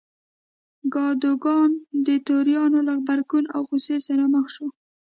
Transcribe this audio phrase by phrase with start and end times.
[0.93, 1.69] کادوګان
[2.05, 4.67] د توریانو له غبرګون او غوسې سره مخ شو.